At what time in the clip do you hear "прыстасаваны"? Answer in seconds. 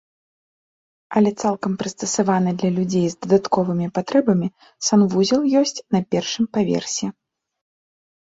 1.81-2.51